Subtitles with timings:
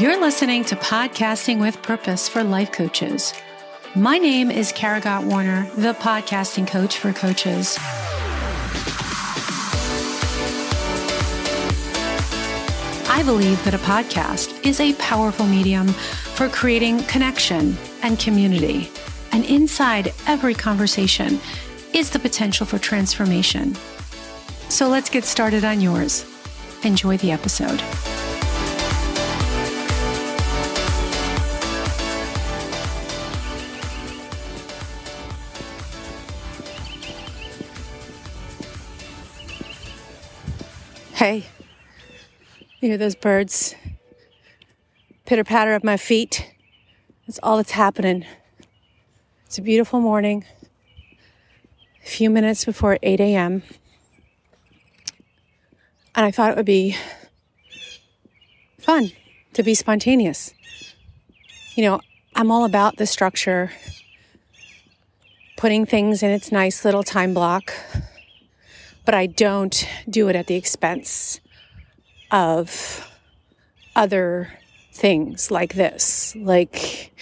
[0.00, 3.34] You're listening to Podcasting with Purpose for Life Coaches.
[3.94, 7.76] My name is Kara Warner, the podcasting coach for coaches.
[13.10, 18.90] I believe that a podcast is a powerful medium for creating connection and community.
[19.32, 21.38] And inside every conversation
[21.92, 23.76] is the potential for transformation.
[24.70, 26.24] So let's get started on yours.
[26.84, 27.82] Enjoy the episode.
[41.20, 41.44] Hey,
[42.80, 43.74] you hear those birds
[45.26, 46.50] pitter patter of my feet?
[47.26, 48.24] That's all that's happening.
[49.44, 50.46] It's a beautiful morning,
[52.02, 53.62] a few minutes before 8 a.m.
[56.14, 56.96] And I thought it would be
[58.78, 59.12] fun
[59.52, 60.54] to be spontaneous.
[61.74, 62.00] You know,
[62.34, 63.72] I'm all about the structure,
[65.58, 67.74] putting things in its nice little time block,
[69.04, 71.40] but I don't do it at the expense
[72.30, 73.08] of
[73.96, 74.58] other
[74.92, 77.12] things like this, like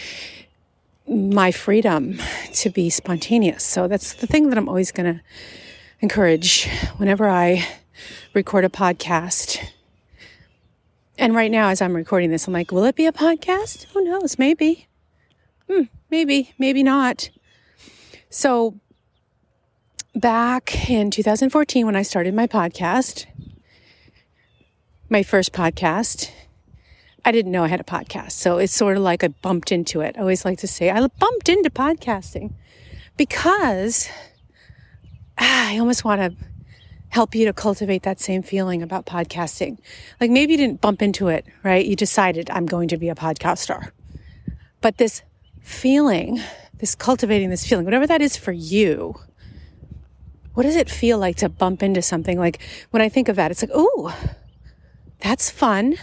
[1.07, 2.19] my freedom
[2.53, 3.65] to be spontaneous.
[3.65, 5.21] So that's the thing that I'm always going to
[6.01, 7.67] encourage whenever I
[8.35, 9.59] record a podcast.
[11.17, 13.87] And right now, as I'm recording this, I'm like, will it be a podcast?
[13.93, 14.39] Who knows?
[14.39, 14.87] Maybe.
[15.69, 17.31] Hmm, maybe, maybe not.
[18.31, 18.79] So,
[20.19, 23.27] back in 2014, when I started my podcast,
[25.09, 26.31] my first podcast.
[27.25, 28.33] I didn't know I had a podcast.
[28.33, 30.17] So it's sort of like I bumped into it.
[30.17, 32.55] I always like to say I bumped into podcasting
[33.17, 34.09] because
[35.39, 36.45] ah, I almost want to
[37.11, 39.79] help you to cultivate that same feeling about podcasting.
[40.21, 41.85] Like maybe you didn't bump into it, right?
[41.85, 43.91] You decided I'm going to be a podcaster.
[44.81, 45.23] But this
[45.61, 46.41] feeling,
[46.75, 49.17] this cultivating this feeling, whatever that is for you,
[50.59, 52.37] what does it feel like to bump into something?
[52.37, 52.61] Like
[52.91, 54.11] when I think of that, it's like, ooh,
[55.21, 55.95] that's fun.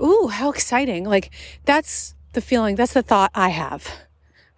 [0.00, 1.04] Ooh, how exciting.
[1.04, 1.30] Like
[1.66, 3.86] that's the feeling, that's the thought I have,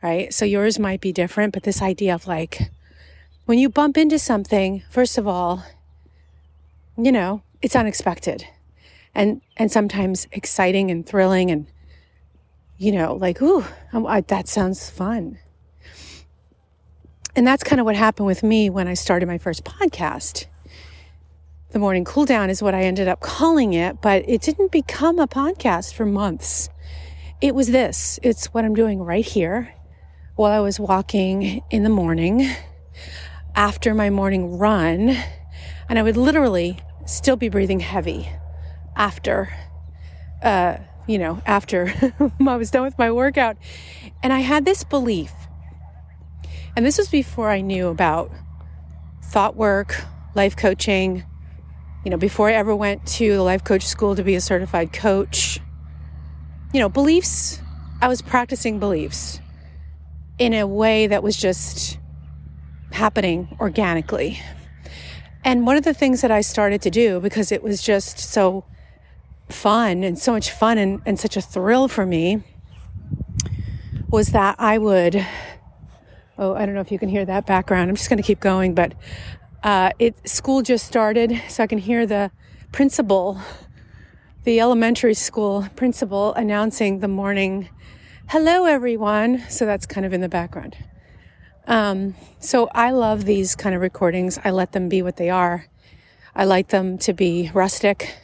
[0.05, 0.33] right?
[0.33, 2.71] So yours might be different, but this idea of like,
[3.47, 5.65] when you bump into something, first of all,
[6.97, 8.47] you know, it's unexpected
[9.17, 11.67] and, and sometimes exciting and thrilling and,
[12.79, 15.41] you know, like, ooh, I, that sounds fun.
[17.37, 20.47] And that's kind of what happened with me when I started my first podcast
[21.73, 25.21] the morning cool down is what I ended up calling it, but it didn't become
[25.21, 26.69] a podcast for months.
[27.41, 28.19] It was this.
[28.25, 29.73] It's what I'm doing right here
[30.35, 32.51] while I was walking in the morning
[33.55, 35.17] after my morning run.
[35.89, 38.29] And I would literally still be breathing heavy
[38.97, 39.55] after,
[40.43, 41.95] uh, you know, after
[42.41, 43.57] I was done with my workout.
[44.25, 45.33] And I had this belief,
[46.77, 48.31] and this was before I knew about
[49.25, 50.03] thought work,
[50.35, 51.25] life coaching,
[52.05, 54.93] you know, before I ever went to the life coach school to be a certified
[54.93, 55.61] coach,
[56.73, 57.61] you know, beliefs,
[58.01, 59.41] I was practicing beliefs
[60.39, 61.99] in a way that was just
[62.93, 64.41] happening organically.
[65.45, 68.65] And one of the things that I started to do, because it was just so
[69.49, 72.43] fun and so much fun and, and such a thrill for me,
[74.09, 75.27] was that I would,
[76.41, 77.91] oh, I don't know if you can hear that background.
[77.91, 78.95] I'm just going to keep going, but
[79.63, 82.33] uh, it school just started, so I can hear the
[82.73, 83.39] principal,
[84.45, 87.69] the elementary school principal, announcing the morning,
[88.29, 90.77] "Hello, everyone." So that's kind of in the background.
[91.67, 94.39] Um, so I love these kind of recordings.
[94.43, 95.67] I let them be what they are.
[96.35, 98.17] I like them to be rustic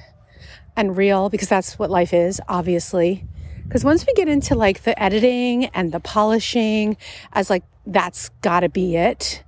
[0.74, 3.26] and real because that's what life is, obviously.
[3.64, 6.96] Because once we get into like the editing and the polishing
[7.32, 9.44] as like that's got to be it,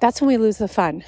[0.00, 1.04] that's when we lose the fun.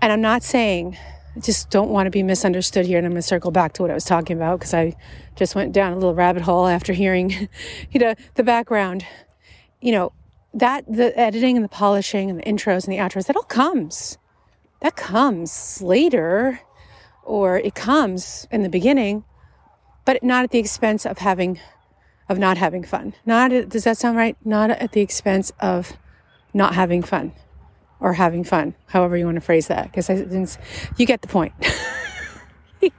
[0.00, 0.96] And I'm not saying,
[1.36, 2.98] I just don't want to be misunderstood here.
[2.98, 4.94] And I'm going to circle back to what I was talking about because I
[5.34, 7.48] just went down a little rabbit hole after hearing,
[7.90, 9.04] you know, the background.
[9.80, 10.12] You know,
[10.54, 14.18] that, the editing and the polishing and the intros and the outros, that all comes.
[14.80, 16.60] That comes later
[17.22, 19.24] or it comes in the beginning,
[20.04, 21.60] but not at the expense of having,
[22.28, 23.14] of not having fun.
[23.24, 24.36] Not, does that sound right?
[24.44, 25.92] Not at the expense of
[26.52, 27.32] not having fun
[28.00, 30.58] or having fun, however you want to phrase that, because
[30.96, 31.52] you get the point.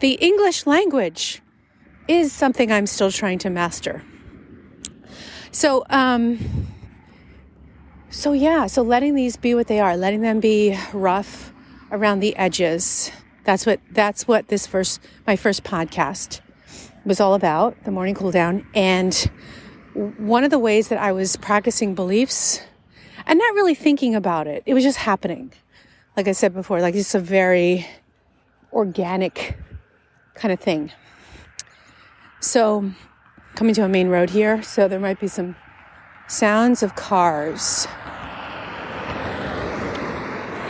[0.00, 1.42] the English language
[2.06, 4.02] is something I'm still trying to master.
[5.50, 6.66] So, um,
[8.10, 11.52] so yeah, so letting these be what they are, letting them be rough
[11.90, 13.10] around the edges.
[13.44, 16.40] That's what that's what this first my first podcast
[17.08, 18.66] was all about, the morning cool down.
[18.74, 19.14] And
[19.94, 22.60] one of the ways that I was practicing beliefs
[23.26, 25.52] and not really thinking about it, it was just happening.
[26.16, 27.86] Like I said before, like it's a very
[28.72, 29.56] organic
[30.34, 30.92] kind of thing.
[32.40, 32.92] So,
[33.54, 35.56] coming to a main road here, so there might be some
[36.28, 37.88] sounds of cars.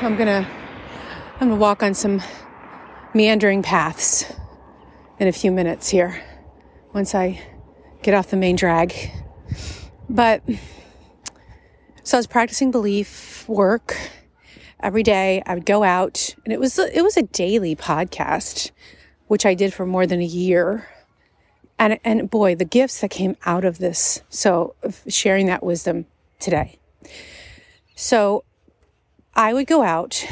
[0.01, 0.49] I'm gonna
[1.41, 2.23] I'm gonna walk on some
[3.13, 4.33] meandering paths
[5.19, 6.23] in a few minutes here
[6.99, 7.41] once I
[8.03, 8.93] get off the main drag.
[10.09, 10.43] But
[12.03, 13.97] so I was practicing belief work
[14.81, 15.41] every day.
[15.47, 18.73] I would go out and it was it was a daily podcast
[19.29, 20.89] which I did for more than a year.
[21.79, 24.23] And and boy, the gifts that came out of this.
[24.29, 24.75] So
[25.07, 26.07] sharing that wisdom
[26.41, 26.81] today.
[27.95, 28.43] So
[29.37, 30.27] I would go out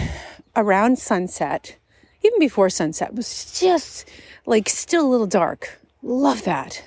[0.56, 1.76] around sunset,
[2.24, 4.10] even before sunset, it was just
[4.46, 5.78] like still a little dark.
[6.06, 6.84] Love that.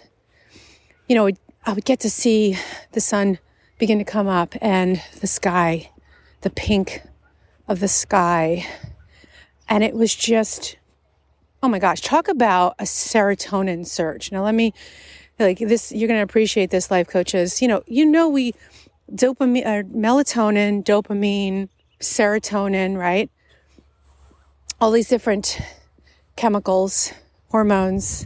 [1.10, 1.30] You know,
[1.66, 2.58] I would get to see
[2.94, 3.38] the sun
[3.78, 5.90] begin to come up and the sky,
[6.40, 7.02] the pink
[7.68, 8.66] of the sky.
[9.68, 10.78] And it was just,
[11.62, 14.32] oh my gosh, talk about a serotonin surge.
[14.32, 14.74] Now, let me,
[15.38, 17.62] like this, you're going to appreciate this, life coaches.
[17.62, 18.54] You know, you know, we,
[19.12, 21.68] dopamine, uh, melatonin, dopamine,
[22.00, 23.30] serotonin, right?
[24.80, 25.60] All these different
[26.38, 27.12] chemicals
[27.50, 28.26] hormones.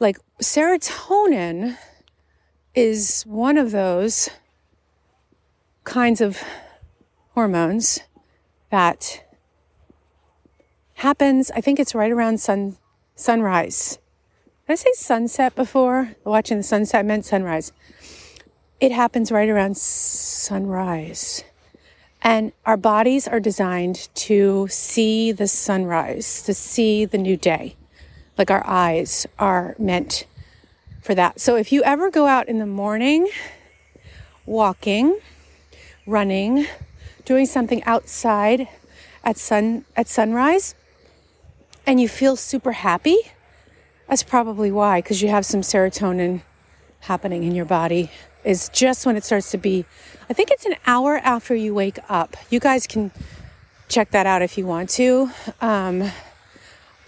[0.00, 1.76] Like serotonin
[2.74, 4.30] is one of those
[5.82, 6.42] kinds of
[7.34, 8.00] hormones
[8.70, 9.24] that
[10.94, 12.76] happens, I think it's right around sun
[13.14, 13.98] sunrise.
[14.66, 16.14] Did I say sunset before?
[16.24, 17.72] Watching the sunset meant sunrise.
[18.80, 21.42] It happens right around sunrise.
[22.22, 27.77] And our bodies are designed to see the sunrise, to see the new day.
[28.38, 30.24] Like our eyes are meant
[31.02, 31.40] for that.
[31.40, 33.28] So if you ever go out in the morning,
[34.46, 35.18] walking,
[36.06, 36.66] running,
[37.24, 38.68] doing something outside
[39.24, 40.74] at sun at sunrise
[41.84, 43.18] and you feel super happy,
[44.08, 46.42] that's probably why cuz you have some serotonin
[47.00, 48.10] happening in your body
[48.44, 49.84] is just when it starts to be,
[50.30, 52.36] I think it's an hour after you wake up.
[52.50, 53.10] You guys can
[53.88, 55.30] check that out if you want to.
[55.60, 56.10] Um,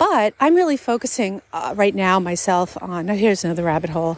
[0.00, 4.17] but I'm really focusing uh, right now myself on, here's another rabbit hole,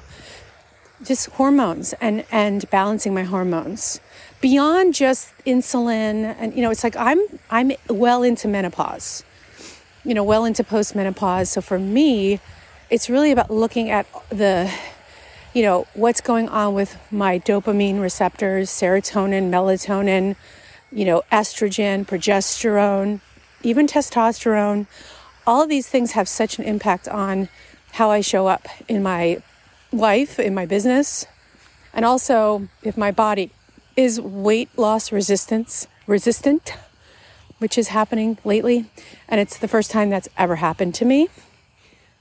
[1.02, 4.00] just hormones and, and balancing my hormones
[4.40, 6.36] beyond just insulin.
[6.38, 7.18] And, you know, it's like I'm,
[7.50, 9.24] I'm well into menopause,
[10.04, 11.48] you know, well into postmenopause.
[11.48, 12.38] So for me,
[12.88, 14.72] it's really about looking at the
[15.52, 20.34] you know, what's going on with my dopamine receptors, serotonin, melatonin,
[20.90, 23.20] you know, estrogen, progesterone,
[23.62, 24.86] even testosterone.
[25.46, 27.48] All of these things have such an impact on
[27.92, 29.42] how I show up in my
[29.92, 31.26] life, in my business,
[31.92, 33.50] and also if my body
[33.96, 36.74] is weight loss resistance resistant,
[37.58, 38.90] which is happening lately,
[39.28, 41.28] and it's the first time that's ever happened to me.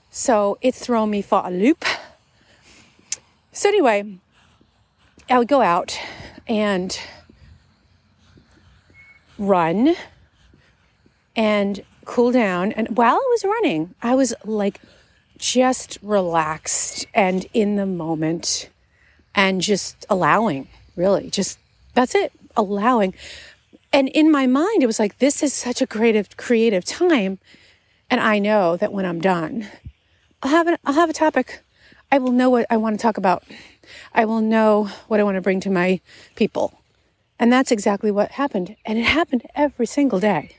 [0.10, 1.86] So it's thrown me for a loop.
[3.54, 4.18] So, anyway,
[5.30, 5.98] I would go out
[6.48, 6.98] and
[9.38, 9.96] run
[11.36, 12.72] and cool down.
[12.74, 14.80] And while I was running, I was like
[15.38, 18.70] just relaxed and in the moment
[19.34, 21.58] and just allowing, really, just
[21.94, 23.14] that's it, allowing.
[23.94, 27.40] And in my mind, it was like, this is such a creative, creative time.
[28.10, 29.68] And I know that when I'm done,
[30.44, 31.62] I'll have, an, I'll have a topic
[32.12, 33.44] I will know what I want to talk about.
[34.14, 36.02] I will know what I want to bring to my
[36.36, 36.78] people.
[37.40, 38.76] And that's exactly what happened.
[38.86, 40.58] And it happened every single day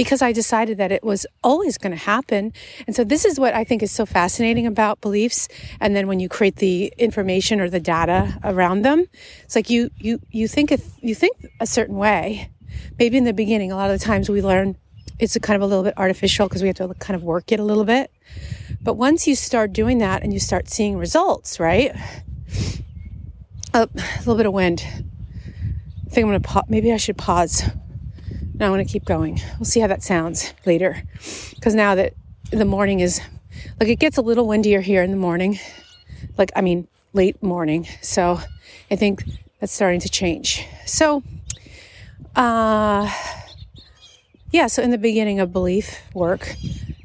[0.00, 2.54] because I decided that it was always going to happen.
[2.86, 5.46] And so this is what I think is so fascinating about beliefs.
[5.78, 9.04] And then when you create the information or the data around them,
[9.44, 12.48] it's like you, you, you think, you think a certain way.
[12.98, 14.78] Maybe in the beginning, a lot of the times we learn
[15.18, 17.60] it's kind of a little bit artificial because we have to kind of work it
[17.60, 18.10] a little bit.
[18.80, 21.94] But once you start doing that and you start seeing results, right?
[23.74, 24.82] Oh, a little bit of wind.
[24.82, 26.64] I think I'm going to pause.
[26.68, 27.64] Maybe I should pause.
[28.60, 29.40] Now I want to keep going.
[29.58, 31.02] We'll see how that sounds later.
[31.54, 32.12] Because now that
[32.50, 33.18] the morning is,
[33.80, 35.58] like, it gets a little windier here in the morning.
[36.36, 37.88] Like, I mean, late morning.
[38.02, 38.38] So
[38.90, 39.24] I think
[39.60, 40.66] that's starting to change.
[40.84, 41.22] So,
[42.36, 43.10] uh,
[44.50, 46.54] yeah, so in the beginning of belief work,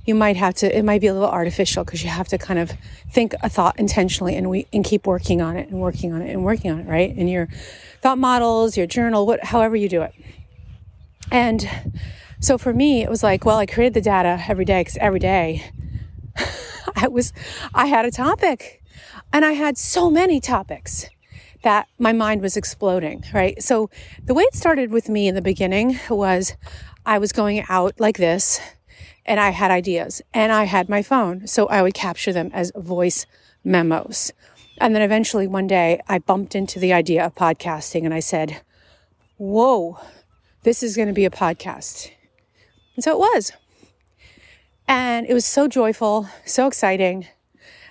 [0.05, 2.59] you might have to, it might be a little artificial because you have to kind
[2.59, 2.73] of
[3.11, 6.31] think a thought intentionally and we, and keep working on it and working on it
[6.31, 7.15] and working on it, right?
[7.15, 7.47] In your
[8.01, 10.13] thought models, your journal, what, however you do it.
[11.31, 11.67] And
[12.39, 15.19] so for me, it was like, well, I created the data every day because every
[15.19, 15.71] day
[16.95, 17.33] I was,
[17.73, 18.83] I had a topic
[19.33, 21.09] and I had so many topics
[21.63, 23.61] that my mind was exploding, right?
[23.61, 23.89] So
[24.23, 26.55] the way it started with me in the beginning was
[27.05, 28.59] I was going out like this
[29.25, 31.47] and I had ideas and I had my phone.
[31.47, 33.25] So I would capture them as voice
[33.63, 34.31] memos.
[34.77, 38.61] And then eventually one day I bumped into the idea of podcasting and I said,
[39.37, 39.99] whoa,
[40.65, 42.09] this is going to be a podcast.
[42.95, 43.51] And so it was.
[44.87, 47.27] And it was so joyful, so exciting.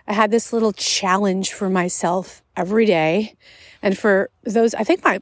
[0.08, 3.36] I had this little challenge for myself every day.
[3.80, 5.20] And for those, I think my,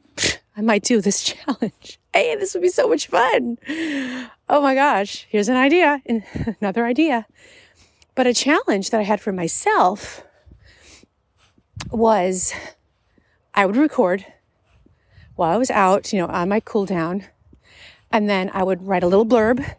[0.57, 1.99] I might do this challenge.
[2.15, 3.59] Hey, this would be so much fun.
[4.49, 6.03] Oh my gosh, here's an idea,
[6.61, 7.27] another idea.
[8.15, 10.25] But a challenge that I had for myself
[11.91, 12.55] was
[13.55, 14.25] I would record
[15.37, 17.27] while I was out, you know, on my cool down.
[18.13, 19.77] And then I would write a little blurb.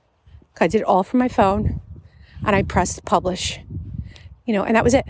[0.60, 1.82] I did it all from my phone
[2.46, 3.60] and I pressed publish,
[4.46, 5.06] you know, and that was it.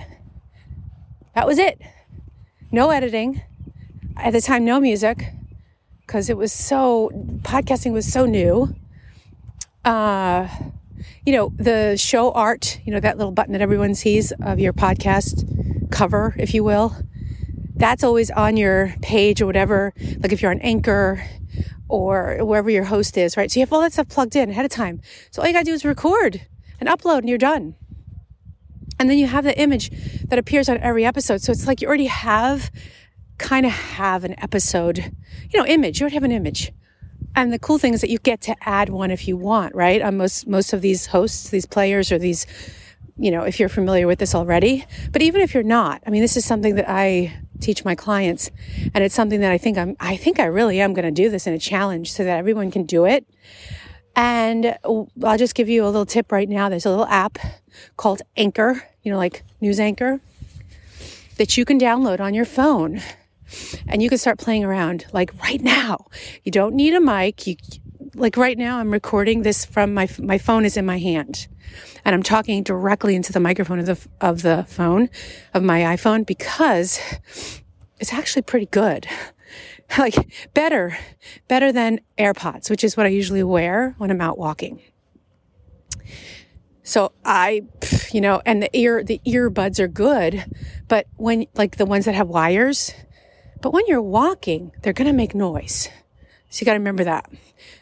[1.36, 1.82] That was it.
[2.72, 3.42] No editing.
[4.15, 5.34] At the time, no music
[6.06, 7.10] because it was so,
[7.42, 8.75] podcasting was so new.
[9.84, 10.48] Uh,
[11.25, 14.74] you know, the show art, you know, that little button that everyone sees of your
[14.74, 16.96] podcast cover, if you will,
[17.75, 19.94] that's always on your page or whatever.
[20.20, 21.24] Like if you're on Anchor
[21.89, 23.51] or wherever your host is, right?
[23.51, 25.01] So you have all that stuff plugged in ahead of time.
[25.32, 26.42] So all you gotta do is record
[26.80, 27.75] and upload and you're done.
[29.00, 29.89] And then you have the image
[30.27, 31.42] that appears on every episode.
[31.42, 32.72] So it's like you already have
[33.38, 35.12] kind of have an episode,
[35.50, 36.00] you know, image.
[36.00, 36.72] You already have an image.
[37.36, 40.01] And the cool thing is that you get to add one if you want, right?
[40.01, 42.46] On most most of these hosts, these players, or these,
[43.18, 44.86] you know, if you're familiar with this already.
[45.12, 48.51] But even if you're not, I mean, this is something that I teach my clients,
[48.93, 49.96] and it's something that I think I'm.
[50.00, 52.72] I think I really am going to do this in a challenge so that everyone
[52.72, 53.25] can do it.
[54.15, 56.70] And I'll just give you a little tip right now.
[56.70, 57.39] There's a little app
[57.98, 60.20] called Anchor, you know, like News Anchor,
[61.38, 63.01] that you can download on your phone
[63.88, 66.08] and you can start playing around like right now.
[66.43, 67.48] You don't need a mic.
[67.48, 67.55] You
[68.15, 71.48] like right now I'm recording this from my my phone is in my hand
[72.05, 75.10] and I'm talking directly into the microphone of the of the phone
[75.53, 77.00] of my iPhone because
[78.00, 79.08] it's actually pretty good.
[79.98, 80.15] like
[80.53, 80.98] better
[81.48, 84.82] better than AirPods, which is what I usually wear when I'm out walking.
[86.84, 87.63] So I,
[88.12, 90.43] you know, and the ear, the earbuds are good,
[90.89, 92.93] but when, like the ones that have wires,
[93.62, 95.88] but when you're walking, they're going to make noise.
[96.54, 97.32] So you got to remember that.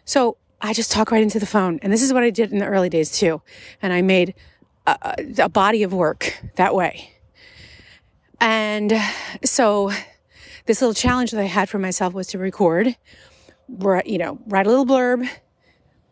[0.06, 1.78] So I just talk right into the phone.
[1.82, 3.42] And this is what I did in the early days too.
[3.82, 4.34] And I made
[4.88, 7.12] a, a body of work that way.
[8.40, 8.94] And
[9.44, 9.92] so
[10.68, 12.96] this little challenge that I had for myself was to record,
[14.06, 15.28] you know, write a little blurb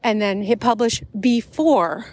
[0.03, 2.07] and then hit publish before,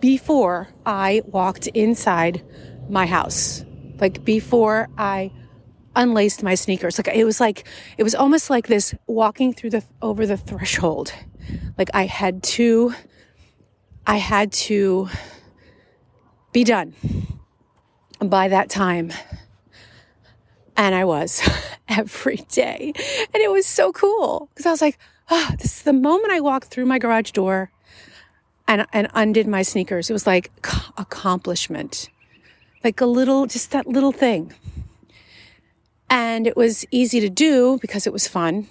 [0.00, 2.42] before I walked inside
[2.88, 3.62] my house.
[4.00, 5.32] Like before I
[5.96, 6.98] unlaced my sneakers.
[6.98, 7.66] Like it was like,
[7.98, 11.12] it was almost like this walking through the, over the threshold.
[11.76, 12.94] Like I had to,
[14.06, 15.08] I had to
[16.52, 16.94] be done
[18.20, 19.12] by that time.
[20.76, 21.42] And I was
[21.88, 22.92] every day.
[23.34, 24.98] And it was so cool because I was like,
[25.30, 27.70] oh, this is the moment I walked through my garage door
[28.68, 30.10] and, and undid my sneakers.
[30.10, 30.50] It was like
[30.96, 32.08] accomplishment,
[32.84, 34.54] like a little, just that little thing.
[36.08, 38.68] And it was easy to do because it was fun.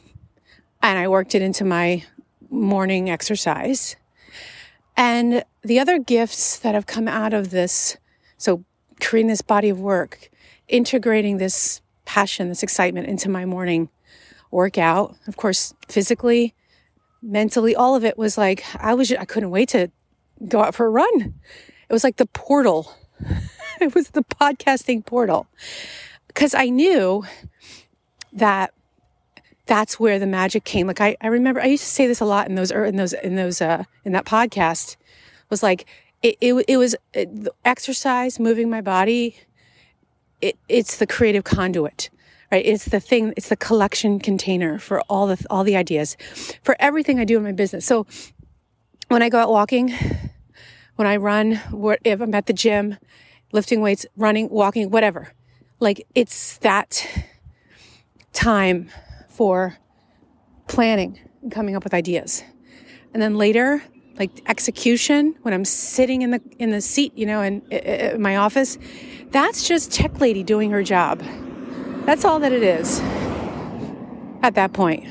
[0.82, 2.04] And I worked it into my
[2.50, 3.96] morning exercise.
[4.96, 7.98] And the other gifts that have come out of this,
[8.38, 8.64] so
[9.02, 10.30] creating this body of work,
[10.68, 13.90] integrating this passion, this excitement into my morning
[14.52, 16.54] workout, of course, physically,
[17.22, 19.92] mentally, all of it was like, I was, I couldn't wait to
[20.48, 21.34] go out for a run.
[21.90, 22.94] It was like the portal.
[23.82, 25.48] it was the podcasting portal
[26.36, 27.24] because I knew
[28.34, 28.74] that
[29.66, 30.86] that's where the magic came.
[30.86, 33.14] Like I, I remember I used to say this a lot in those in those
[33.14, 34.98] in those uh, in that podcast
[35.50, 35.86] was like
[36.22, 39.38] it it, it was it, exercise, moving my body.
[40.42, 42.10] It, it's the creative conduit,
[42.52, 42.64] right?
[42.64, 43.34] It's the thing.
[43.38, 46.18] It's the collection container for all the all the ideas,
[46.62, 47.86] for everything I do in my business.
[47.86, 48.06] So
[49.08, 49.94] when I go out walking,
[50.98, 51.62] when I run,
[52.04, 52.98] if I'm at the gym,
[53.54, 55.32] lifting weights, running, walking, whatever
[55.80, 57.08] like it's that
[58.34, 58.90] time
[59.30, 59.78] for
[60.68, 62.44] planning and coming up with ideas.
[63.14, 63.84] And then later,
[64.18, 68.38] like execution, when I'm sitting in the in the seat, you know, in, in my
[68.38, 68.78] office,
[69.32, 71.22] that's just tech lady doing her job.
[72.06, 73.00] That's all that it is
[74.42, 75.06] at that point.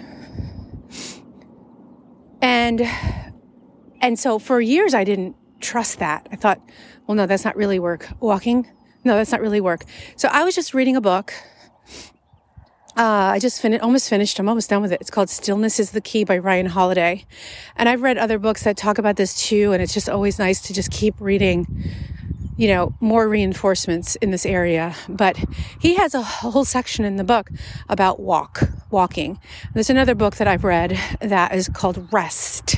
[2.40, 2.82] And
[4.00, 6.28] and so for years I didn't trust that.
[6.30, 6.60] I thought,
[7.06, 8.08] well, no, that's not really work.
[8.20, 8.70] Walking?
[9.04, 9.84] No, that's not really work.
[10.16, 11.32] So I was just reading a book.
[12.96, 14.38] Uh, I just finished, almost finished.
[14.38, 15.00] I'm almost done with it.
[15.00, 17.26] It's called Stillness is the Key by Ryan Holiday.
[17.76, 19.72] And I've read other books that talk about this too.
[19.72, 21.66] And it's just always nice to just keep reading,
[22.56, 24.94] you know, more reinforcements in this area.
[25.08, 25.36] But
[25.80, 27.50] he has a whole section in the book
[27.88, 29.40] about walk, walking.
[29.74, 32.76] There's another book that I've read that is called Rest.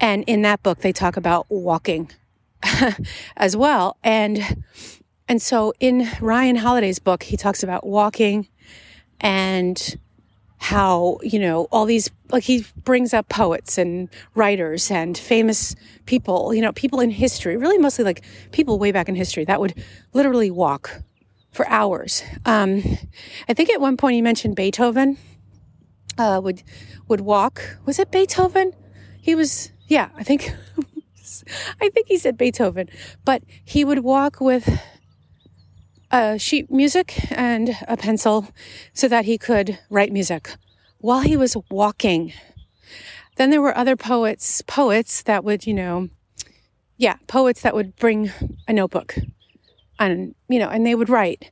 [0.00, 2.10] And in that book, they talk about walking
[3.36, 3.98] as well.
[4.02, 4.64] And,
[5.28, 8.48] and so in Ryan Holiday's book, he talks about walking
[9.20, 9.98] and
[10.58, 15.74] how, you know, all these, like he brings up poets and writers and famous
[16.06, 19.60] people, you know, people in history, really mostly like people way back in history that
[19.60, 19.74] would
[20.12, 21.02] literally walk
[21.52, 22.22] for hours.
[22.44, 22.82] Um,
[23.48, 25.18] I think at one point he mentioned Beethoven,
[26.18, 26.62] uh, would,
[27.08, 27.78] would walk.
[27.84, 28.72] Was it Beethoven?
[29.20, 30.54] He was, yeah, I think,
[31.80, 32.88] I think he said Beethoven,
[33.24, 34.80] but he would walk with
[36.16, 38.48] a sheet music and a pencil
[38.94, 40.54] so that he could write music
[40.98, 42.32] while he was walking.
[43.36, 46.08] Then there were other poets, poets that would, you know,
[46.96, 48.30] yeah, poets that would bring
[48.66, 49.16] a notebook
[49.98, 51.50] and, you know, and they would write.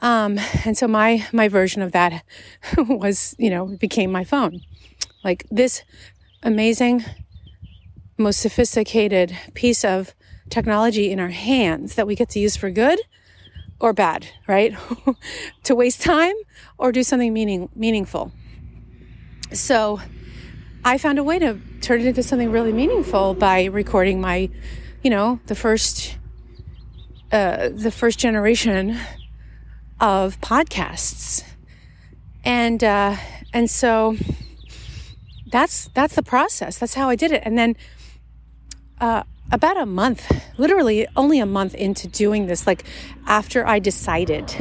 [0.00, 2.22] Um, and so my, my version of that
[2.76, 4.60] was, you know, became my phone.
[5.24, 5.84] Like this
[6.42, 7.02] amazing,
[8.18, 10.14] most sophisticated piece of
[10.50, 13.00] technology in our hands that we get to use for good
[13.80, 14.74] or bad, right?
[15.64, 16.34] to waste time
[16.78, 18.32] or do something meaning meaningful.
[19.52, 20.00] So
[20.84, 24.50] I found a way to turn it into something really meaningful by recording my,
[25.02, 26.18] you know, the first
[27.30, 28.98] uh, the first generation
[30.00, 31.44] of podcasts.
[32.44, 33.16] And uh,
[33.52, 34.16] and so
[35.50, 36.78] that's that's the process.
[36.78, 37.42] That's how I did it.
[37.44, 37.76] And then
[39.00, 42.84] uh, about a month, literally only a month into doing this, like
[43.26, 44.54] after I decided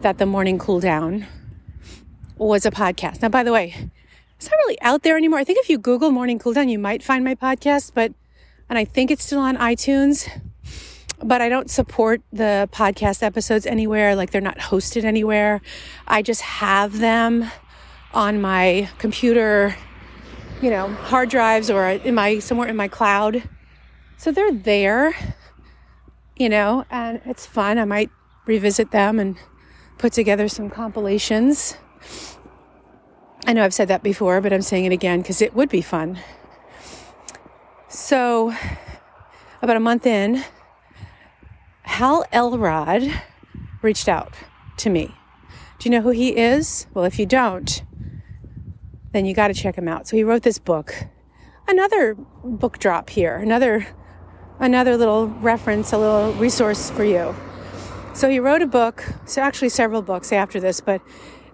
[0.00, 1.26] that the morning cool down
[2.36, 3.22] was a podcast.
[3.22, 3.90] Now, by the way,
[4.36, 5.38] it's not really out there anymore.
[5.38, 8.12] I think if you Google morning cool down, you might find my podcast, but,
[8.68, 10.28] and I think it's still on iTunes,
[11.22, 14.16] but I don't support the podcast episodes anywhere.
[14.16, 15.62] Like they're not hosted anywhere.
[16.08, 17.50] I just have them
[18.12, 19.76] on my computer,
[20.60, 23.48] you know, hard drives or in my, somewhere in my cloud
[24.16, 25.14] so they're there,
[26.36, 27.78] you know, and it's fun.
[27.78, 28.10] I might
[28.46, 29.36] revisit them and
[29.98, 31.76] put together some compilations.
[33.46, 35.82] I know I've said that before, but I'm saying it again because it would be
[35.82, 36.18] fun.
[37.88, 38.54] So,
[39.60, 40.42] about a month in,
[41.82, 43.02] Hal Elrod
[43.82, 44.32] reached out
[44.78, 45.14] to me.
[45.78, 46.86] Do you know who he is?
[46.94, 47.82] Well, if you don't,
[49.12, 50.08] then you got to check him out.
[50.08, 51.06] So, he wrote this book.
[51.68, 53.86] Another book drop here, another
[54.58, 57.34] another little reference, a little resource for you.
[58.14, 61.02] So he wrote a book, so actually several books after this, but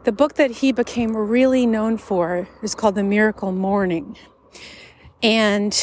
[0.05, 4.17] the book that he became really known for is called The Miracle Morning.
[5.23, 5.75] And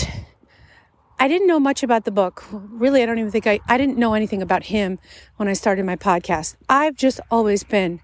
[1.20, 2.46] I didn't know much about the book.
[2.52, 5.00] Really, I don't even think I, I didn't know anything about him
[5.38, 6.56] when I started my podcast.
[6.70, 8.02] I've just always been,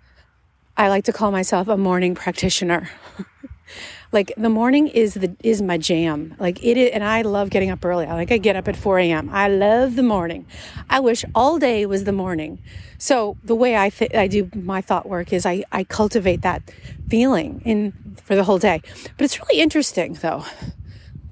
[0.76, 2.89] I like to call myself a morning practitioner.
[4.13, 6.36] like the morning is the is my jam.
[6.39, 8.06] Like it is and i love getting up early.
[8.06, 10.45] I like i get up at 4 a.m i love the morning.
[10.89, 12.62] I wish all day was the morning.
[12.99, 16.62] So the way i th- i do my thought work is i i cultivate that
[17.10, 18.82] feeling in for the whole day.
[19.17, 20.45] But it's really interesting though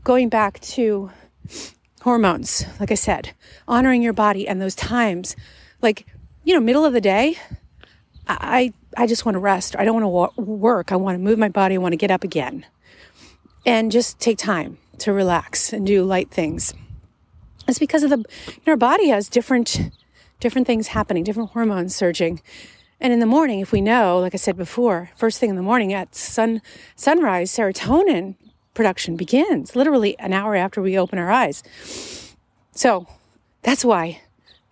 [0.03, 1.11] going back to
[2.01, 3.33] hormones like i said
[3.67, 5.35] honoring your body and those times.
[5.81, 6.07] Like
[6.43, 7.37] you know middle of the day
[8.27, 9.75] I I just want to rest.
[9.77, 10.91] I don't want to work.
[10.91, 11.75] I want to move my body.
[11.75, 12.65] I want to get up again
[13.65, 16.73] and just take time to relax and do light things.
[17.67, 18.23] It's because of the,
[18.67, 19.91] our body has different,
[20.39, 22.41] different things happening, different hormones surging.
[22.99, 25.61] And in the morning, if we know, like I said before, first thing in the
[25.61, 26.61] morning at sun,
[26.95, 28.35] sunrise, serotonin
[28.73, 31.63] production begins literally an hour after we open our eyes.
[32.73, 33.07] So
[33.63, 34.21] that's why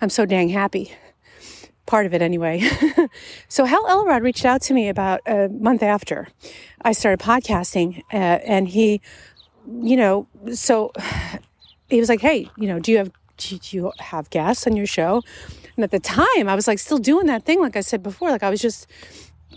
[0.02, 0.94] I'm so dang happy
[1.90, 2.62] part of it anyway.
[3.50, 6.28] so Hal Elrod reached out to me about a month after
[6.84, 9.02] I started podcasting, uh, and he,
[9.68, 10.94] you know, so
[11.90, 14.86] he was like, "Hey, you know, do you have do you have guests on your
[14.86, 15.24] show?"
[15.76, 18.30] And at the time, I was like still doing that thing, like I said before,
[18.30, 18.86] like I was just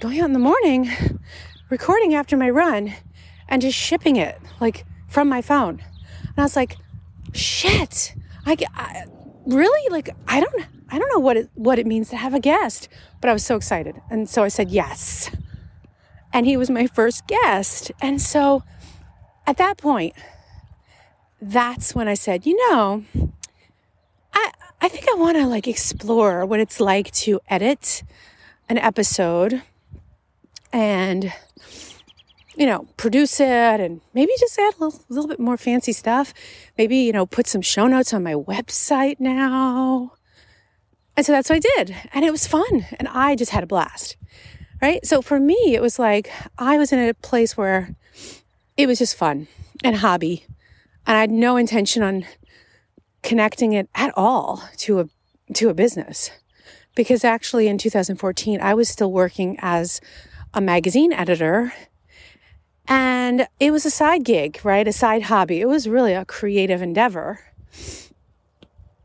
[0.01, 0.91] going out in the morning,
[1.69, 2.95] recording after my run,
[3.49, 5.83] and just shipping it like from my phone.
[6.29, 6.79] And I was like,
[7.35, 8.15] "Shit."
[8.45, 9.05] I, I
[9.47, 12.39] really like I don't I don't know what it, what it means to have a
[12.39, 12.89] guest,
[13.23, 14.01] but I was so excited.
[14.11, 15.31] And so I said yes.
[16.35, 17.91] And he was my first guest.
[18.03, 18.63] And so
[19.47, 20.15] at that point,
[21.41, 23.05] that's when I said, you know,
[24.35, 24.51] I
[24.83, 28.03] I think I want to like explore what it's like to edit
[28.69, 29.63] an episode
[30.75, 31.33] and
[32.55, 36.35] you know, produce it and maybe just add a little, little bit more fancy stuff.
[36.77, 40.13] Maybe, you know, put some show notes on my website now.
[41.17, 41.97] And so that's what I did.
[42.13, 42.87] And it was fun.
[42.99, 44.17] And I just had a blast.
[44.81, 45.05] Right.
[45.07, 47.95] So for me, it was like I was in a place where
[48.77, 49.47] it was just fun
[49.85, 50.47] and hobby.
[51.07, 52.25] And I had no intention on
[53.23, 55.09] connecting it at all to a
[55.55, 56.31] to a business.
[56.95, 60.01] Because actually in 2014 I was still working as
[60.53, 61.73] a magazine editor
[62.89, 64.87] and it was a side gig, right?
[64.87, 65.61] A side hobby.
[65.61, 67.41] It was really a creative endeavor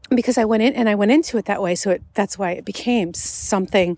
[0.10, 1.76] because I went in and I went into it that way.
[1.76, 3.98] So it, that's why it became something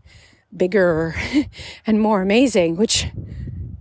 [0.56, 1.15] bigger
[1.88, 3.08] and more amazing, which,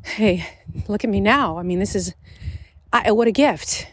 [0.04, 0.46] hey,
[0.86, 1.58] look at me now.
[1.58, 2.14] I mean, this is,
[2.92, 3.86] I, what a gift.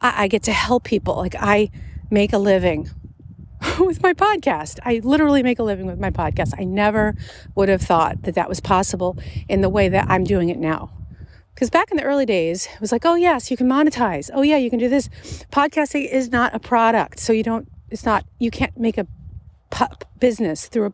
[0.00, 1.16] I, I get to help people.
[1.16, 1.70] Like I
[2.10, 2.90] make a living
[3.78, 4.78] with my podcast.
[4.84, 6.54] I literally make a living with my podcast.
[6.58, 7.14] I never
[7.54, 10.90] would have thought that that was possible in the way that I'm doing it now.
[11.56, 14.28] Because back in the early days, it was like, oh, yes, you can monetize.
[14.34, 15.08] Oh, yeah, you can do this.
[15.50, 17.18] Podcasting is not a product.
[17.18, 19.06] So you don't, it's not, you can't make a
[19.70, 20.92] pup business through a,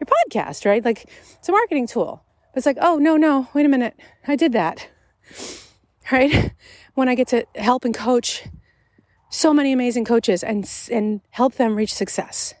[0.00, 0.82] your podcast, right?
[0.82, 1.04] Like
[1.38, 2.24] it's a marketing tool.
[2.54, 4.00] It's like, oh, no, no, wait a minute.
[4.26, 4.88] I did that.
[6.10, 6.52] Right?
[6.94, 8.44] When I get to help and coach
[9.28, 12.54] so many amazing coaches and, and help them reach success.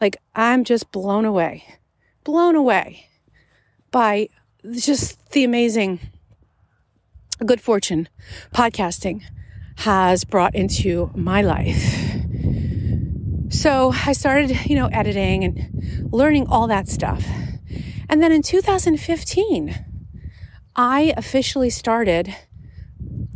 [0.00, 1.64] Like I'm just blown away,
[2.24, 3.06] blown away
[3.92, 4.28] by
[4.72, 6.00] just the amazing
[7.44, 8.08] good fortune
[8.54, 9.22] podcasting
[9.76, 11.96] has brought into my life.
[13.50, 17.24] So I started, you know, editing and learning all that stuff.
[18.08, 19.84] And then in 2015,
[20.76, 22.34] I officially started,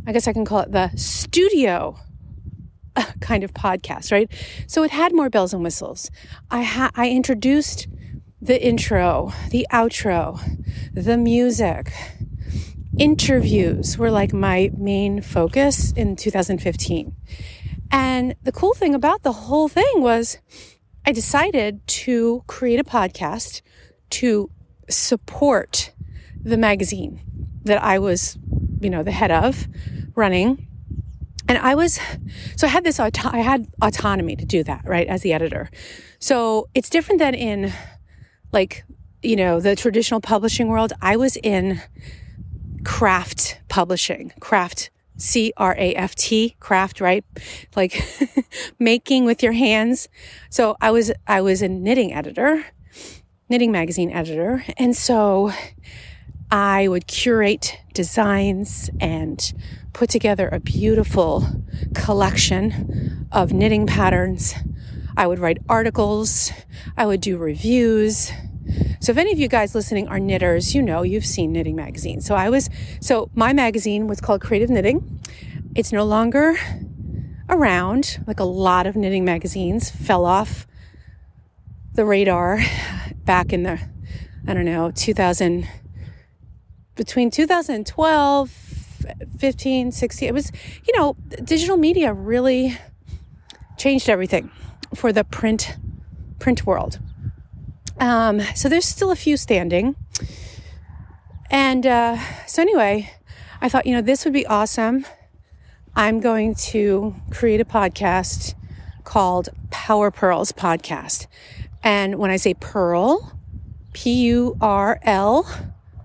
[0.07, 1.97] I guess I can call it the studio
[2.95, 4.31] uh, kind of podcast, right?
[4.67, 6.09] So it had more bells and whistles.
[6.49, 7.87] I ha- I introduced
[8.41, 10.39] the intro, the outro,
[10.93, 11.91] the music,
[12.97, 17.15] interviews were like my main focus in 2015.
[17.91, 20.39] And the cool thing about the whole thing was
[21.05, 23.61] I decided to create a podcast
[24.11, 24.49] to
[24.89, 25.91] support
[26.41, 27.21] the magazine
[27.63, 28.37] that I was,
[28.79, 29.67] you know, the head of
[30.15, 30.67] running.
[31.47, 31.99] And I was,
[32.55, 35.69] so I had this, I had autonomy to do that, right, as the editor.
[36.19, 37.71] So it's different than in
[38.51, 38.83] like,
[39.21, 40.93] you know, the traditional publishing world.
[41.01, 41.81] I was in
[42.85, 47.25] craft publishing, craft C R A F T, craft, right?
[47.75, 48.01] Like
[48.79, 50.07] making with your hands.
[50.49, 52.65] So I was, I was a knitting editor,
[53.49, 54.63] knitting magazine editor.
[54.77, 55.51] And so
[56.51, 59.53] I would curate designs and
[59.93, 61.47] put together a beautiful
[61.93, 64.53] collection of knitting patterns.
[65.17, 66.51] I would write articles.
[66.97, 68.31] I would do reviews.
[68.99, 72.25] So if any of you guys listening are knitters, you know you've seen knitting magazines.
[72.25, 75.21] So I was so my magazine was called Creative Knitting.
[75.75, 76.55] It's no longer
[77.49, 78.23] around.
[78.25, 80.65] Like a lot of knitting magazines fell off
[81.93, 82.59] the radar
[83.25, 83.79] back in the
[84.47, 85.67] I don't know, 2000
[86.95, 88.49] between 2012
[89.37, 90.51] 15 16 it was
[90.87, 92.75] you know digital media really
[93.77, 94.49] changed everything
[94.95, 95.75] for the print
[96.39, 96.99] print world
[97.99, 99.95] um, so there's still a few standing.
[101.49, 103.11] And uh, so, anyway,
[103.61, 105.05] I thought, you know, this would be awesome.
[105.95, 108.53] I'm going to create a podcast
[109.03, 111.27] called Power Purls Podcast.
[111.83, 113.39] And when I say purl,
[113.93, 115.47] P U R L,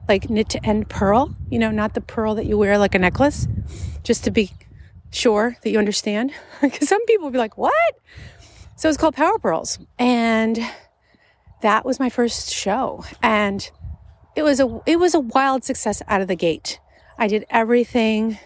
[0.09, 2.98] like knit to end purl, you know, not the pearl that you wear like a
[2.98, 3.48] necklace,
[4.05, 4.53] just to be
[5.11, 6.33] sure that you understand.
[6.61, 7.98] Because some people will be like, what?
[8.76, 9.79] So it's called Power Purls.
[9.98, 10.59] And
[11.62, 13.70] that was my first show and
[14.37, 16.81] it was a it was a wild success out of the gate.
[17.18, 18.38] I did everything,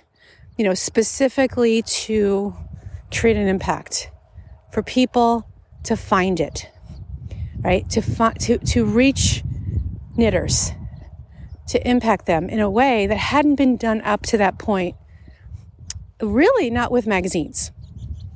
[0.57, 2.55] you know, specifically to
[3.12, 4.11] create an impact
[4.72, 5.46] for people
[5.85, 6.70] to find it,
[7.61, 7.88] right?
[7.90, 9.44] To find to to reach
[10.16, 10.72] knitters,
[11.68, 14.96] to impact them in a way that hadn't been done up to that point.
[16.20, 17.70] Really, not with magazines.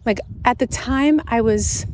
[0.05, 1.87] Like at the time, I was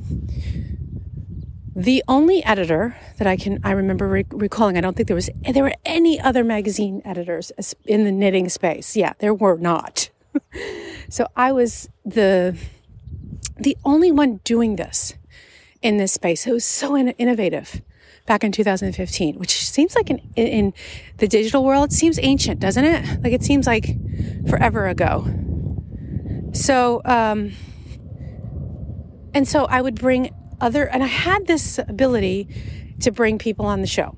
[1.77, 5.29] the only editor that I can I remember re- recalling, I don't think there was
[5.49, 7.53] there were any other magazine editors
[7.85, 8.97] in the knitting space.
[8.97, 10.11] Yeah, there were not.
[11.09, 12.57] so I was the
[13.57, 15.15] the only one doing this
[15.83, 16.47] in this space.
[16.47, 17.83] It was so in- innovative
[18.27, 20.73] back in 2015, which seems like in, in
[21.19, 23.23] the digital world it seems ancient, doesn't it?
[23.23, 23.97] Like it seems like
[24.49, 25.27] forever ago.
[26.53, 27.53] So, um,
[29.35, 30.31] and so I would bring
[30.65, 32.49] other, and I had this ability
[33.01, 34.17] to bring people on the show.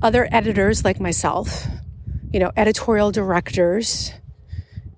[0.00, 1.66] Other editors like myself,
[2.32, 4.12] you know, editorial directors,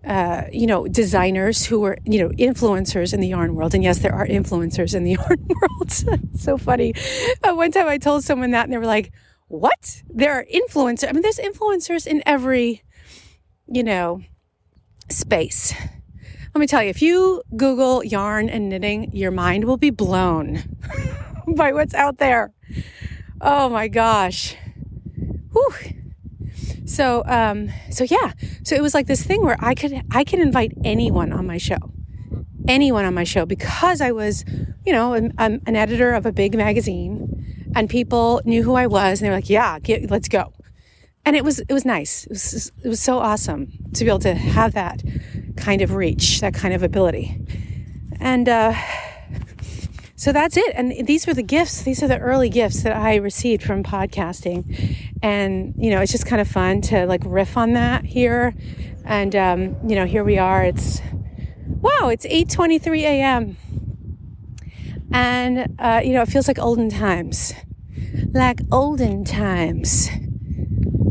[0.06, 3.74] uh, you know, designers who were, you know, influencers in the yarn world.
[3.74, 5.90] And yes, there are influencers in the yarn world.
[6.38, 6.94] so funny.
[7.42, 9.10] Uh, one time I told someone that and they were like,
[9.48, 10.02] what?
[10.08, 11.08] There are influencers.
[11.08, 12.82] I mean, there's influencers in every,
[13.66, 14.20] you know,
[15.08, 15.72] space.
[16.54, 20.62] Let me tell you, if you Google yarn and knitting, your mind will be blown
[21.56, 22.52] by what's out there.
[23.40, 24.54] Oh my gosh.
[25.52, 25.72] Whew.
[26.84, 28.32] So, um, so yeah,
[28.64, 31.56] so it was like this thing where I could, I could invite anyone on my
[31.56, 31.78] show,
[32.68, 34.44] anyone on my show because I was,
[34.84, 39.20] you know, an, an editor of a big magazine and people knew who I was
[39.20, 40.52] and they were like, yeah, get, let's go.
[41.24, 42.24] And it was, it was nice.
[42.24, 45.02] It was, it was so awesome to be able to have that
[45.62, 47.38] kind of reach, that kind of ability.
[48.20, 48.74] And, uh,
[50.22, 50.72] so that's it.
[50.76, 51.82] And these were the gifts.
[51.82, 54.96] These are the early gifts that I received from podcasting.
[55.20, 58.54] And, you know, it's just kind of fun to like riff on that here.
[59.04, 60.62] And, um, you know, here we are.
[60.62, 61.00] It's,
[61.66, 63.56] wow, it's 8.23 a.m.
[65.12, 67.52] And, uh, you know, it feels like olden times.
[68.32, 70.08] Like olden times.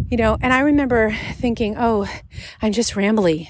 [0.09, 2.07] You know, and I remember thinking, oh,
[2.61, 3.49] I'm just rambly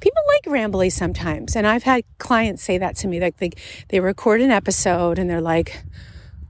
[0.00, 1.56] people like rambly sometimes.
[1.56, 3.20] And I've had clients say that to me.
[3.20, 3.50] Like they,
[3.88, 5.82] they record an episode and they're like,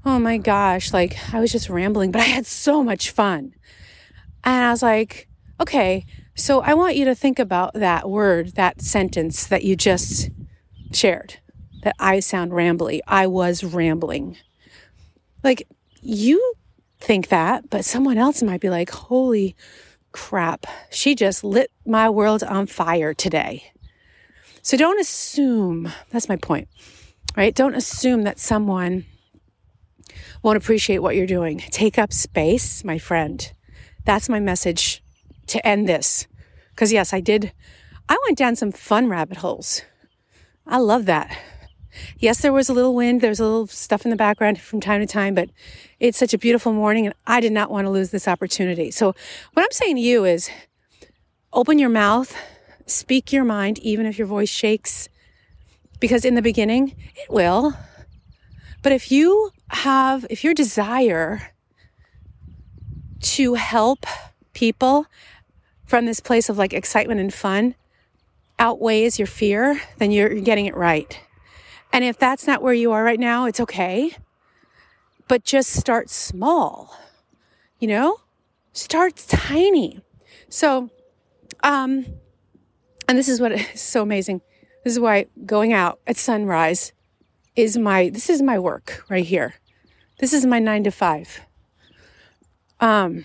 [0.04, 3.54] oh my gosh, like I was just rambling, but I had so much fun.
[4.44, 5.28] And I was like,
[5.60, 10.30] okay, so I want you to think about that word, that sentence that you just
[10.92, 11.38] shared,
[11.82, 13.00] that I sound rambly.
[13.06, 14.36] I was rambling.
[15.44, 15.66] Like
[16.00, 16.54] you
[16.98, 19.54] think that, but someone else might be like, holy
[20.12, 23.72] crap, she just lit my world on fire today.
[24.62, 26.68] So don't assume, that's my point,
[27.36, 27.54] right?
[27.54, 29.06] Don't assume that someone
[30.42, 31.58] won't appreciate what you're doing.
[31.58, 33.52] Take up space, my friend.
[34.04, 35.02] That's my message
[35.48, 36.26] to end this.
[36.70, 37.52] Because, yes, I did,
[38.08, 39.82] I went down some fun rabbit holes.
[40.66, 41.36] I love that.
[42.18, 44.80] Yes, there was a little wind, there was a little stuff in the background from
[44.80, 45.50] time to time, but
[45.98, 48.90] it's such a beautiful morning and I did not want to lose this opportunity.
[48.90, 49.14] So,
[49.52, 50.50] what I'm saying to you is
[51.52, 52.36] open your mouth,
[52.86, 55.08] speak your mind, even if your voice shakes,
[55.98, 57.74] because in the beginning, it will.
[58.82, 61.52] But if you have, if your desire
[63.20, 64.06] to help
[64.52, 65.06] people
[65.84, 67.74] from this place of like excitement and fun
[68.58, 71.20] outweighs your fear, then you're getting it right.
[71.92, 74.16] And if that's not where you are right now, it's okay.
[75.28, 76.96] But just start small,
[77.78, 78.20] you know?
[78.72, 80.00] Start tiny.
[80.48, 80.90] So,
[81.62, 82.06] um,
[83.08, 84.40] and this is what is so amazing.
[84.84, 86.92] This is why going out at sunrise
[87.56, 89.54] is my, this is my work right here.
[90.18, 91.40] This is my nine to five.
[92.78, 93.24] Um,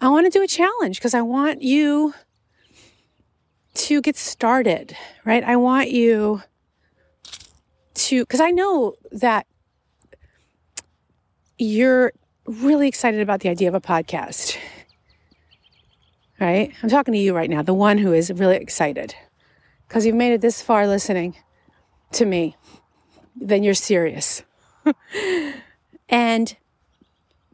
[0.00, 2.12] I want to do a challenge because I want you
[3.74, 5.44] to get started, right?
[5.44, 6.42] I want you
[8.06, 9.46] to, because I know that
[11.58, 12.12] you're
[12.46, 14.56] really excited about the idea of a podcast,
[16.40, 16.72] right?
[16.82, 19.14] I'm talking to you right now, the one who is really excited
[19.88, 21.36] because you've made it this far listening
[22.12, 22.56] to me,
[23.34, 24.42] then you're serious.
[26.08, 26.56] and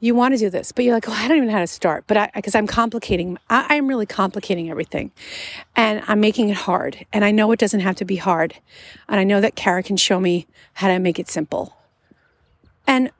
[0.03, 1.67] you want to do this, but you're like, oh, I don't even know how to
[1.69, 2.05] start.
[2.09, 5.12] But I, because I'm complicating, I, I'm really complicating everything
[5.77, 7.07] and I'm making it hard.
[7.12, 8.57] And I know it doesn't have to be hard.
[9.09, 11.77] And I know that Kara can show me how to make it simple.
[12.85, 13.12] And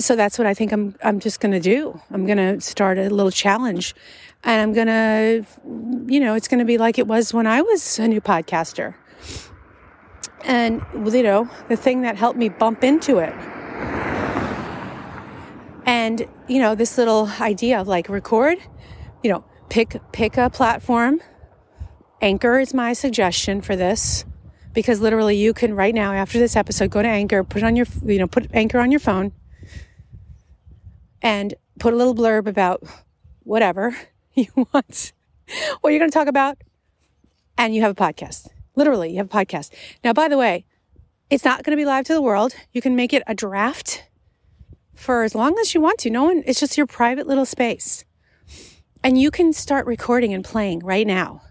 [0.00, 2.00] so that's what I think I'm, I'm just going to do.
[2.10, 3.94] I'm going to start a little challenge
[4.42, 5.46] and I'm going to,
[6.12, 8.96] you know, it's going to be like it was when I was a new podcaster.
[10.42, 13.32] And, you know, the thing that helped me bump into it
[15.86, 18.58] and, you know, this little idea of like record,
[19.22, 21.20] you know, pick, pick a platform.
[22.20, 24.24] Anchor is my suggestion for this
[24.72, 27.86] because literally you can right now after this episode go to Anchor, put on your,
[28.04, 29.32] you know, put Anchor on your phone
[31.22, 32.82] and put a little blurb about
[33.44, 33.96] whatever
[34.34, 35.12] you want,
[35.80, 36.58] what you're going to talk about.
[37.58, 38.48] And you have a podcast.
[38.74, 39.72] Literally, you have a podcast.
[40.04, 40.66] Now, by the way,
[41.30, 42.54] it's not going to be live to the world.
[42.72, 44.04] You can make it a draft
[44.96, 46.10] for as long as you want to.
[46.10, 48.04] No one, it's just your private little space.
[49.04, 51.42] And you can start recording and playing right now.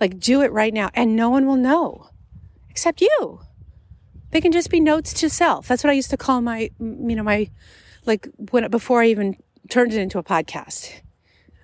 [0.00, 2.08] Like do it right now and no one will know
[2.70, 3.40] except you.
[4.30, 5.68] They can just be notes to self.
[5.68, 7.50] That's what I used to call my, you know, my,
[8.06, 9.36] like when, before I even
[9.68, 10.92] turned it into a podcast.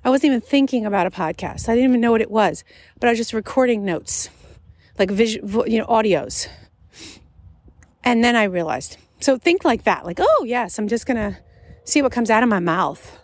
[0.04, 1.68] I wasn't even thinking about a podcast.
[1.68, 2.64] I didn't even know what it was,
[3.00, 4.28] but I was just recording notes
[4.98, 6.48] like visual, you know, audios.
[8.02, 8.98] And then I realized.
[9.24, 11.38] So think like that, like, oh yes, I'm just gonna
[11.84, 13.18] see what comes out of my mouth,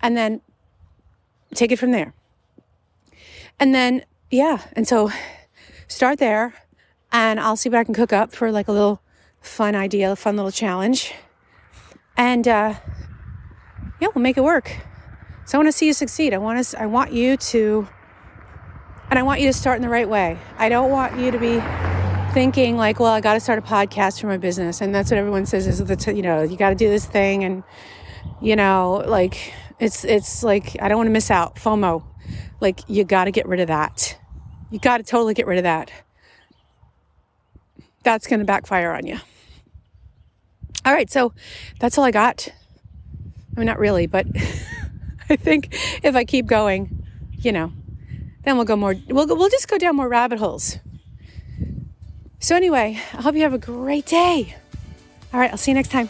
[0.00, 0.40] and then
[1.54, 2.12] take it from there.
[3.60, 5.12] And then yeah, and so
[5.86, 6.52] start there,
[7.12, 9.00] and I'll see what I can cook up for like a little
[9.40, 11.14] fun idea, a fun little challenge,
[12.16, 12.74] and uh,
[14.00, 14.76] yeah, we'll make it work.
[15.44, 16.34] So I want to see you succeed.
[16.34, 16.82] I want to.
[16.82, 17.86] I want you to
[19.08, 20.36] and I want you to start in the right way.
[20.58, 21.60] I don't want you to be
[22.32, 24.80] thinking like, well, I got to start a podcast for my business.
[24.80, 27.44] And that's what everyone says is that, you know, you got to do this thing.
[27.44, 27.62] And,
[28.40, 32.02] you know, like it's, it's like, I don't want to miss out FOMO.
[32.60, 34.18] Like you got to get rid of that.
[34.70, 35.92] You got to totally get rid of that.
[38.02, 39.18] That's going to backfire on you.
[40.86, 41.10] All right.
[41.10, 41.34] So
[41.80, 42.48] that's all I got.
[43.54, 44.26] I mean, not really, but
[45.28, 45.68] I think
[46.02, 47.72] if I keep going, you know,
[48.44, 50.78] then we'll go more, we'll, go, we'll just go down more rabbit holes.
[52.42, 54.56] So, anyway, I hope you have a great day.
[55.32, 56.08] All right, I'll see you next time.